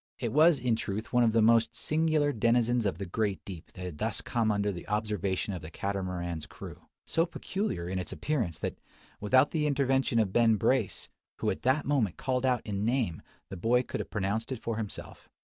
It 0.17 0.33
was, 0.33 0.57
in 0.57 0.75
truth, 0.75 1.13
one 1.13 1.21
of 1.23 1.31
the 1.31 1.43
most 1.43 1.75
singular 1.75 2.33
denizens 2.33 2.87
of 2.87 2.97
the 2.97 3.05
great 3.05 3.39
deep 3.45 3.71
that 3.73 3.85
had 3.85 3.97
thus 3.99 4.19
come 4.21 4.51
under 4.51 4.71
the 4.71 4.87
observation 4.87 5.53
of 5.53 5.61
the 5.61 5.69
Catamaran's 5.69 6.47
crew, 6.47 6.87
so 7.05 7.27
peculiar 7.27 7.87
in 7.87 7.99
its 7.99 8.11
appearance 8.11 8.57
that, 8.57 8.79
without 9.19 9.51
the 9.51 9.67
intervention 9.67 10.17
of 10.17 10.33
Ben 10.33 10.55
Brace, 10.55 11.07
who 11.35 11.51
at 11.51 11.61
that 11.61 11.85
moment 11.85 12.17
called 12.17 12.47
out 12.47 12.63
in 12.65 12.83
name, 12.83 13.21
the 13.49 13.57
boy 13.57 13.83
could 13.83 13.99
have 13.99 14.09
pronounced 14.09 14.51
it 14.51 14.59
for 14.63 14.77
himself. 14.77 15.29